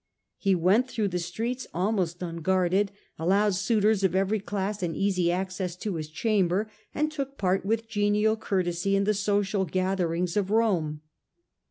[0.39, 5.75] He went about the streets almost unguarded, allowed suitors of every class an easy access
[5.75, 11.01] to his chamber, and took part with genial courtesy in the social gatherings of Rome.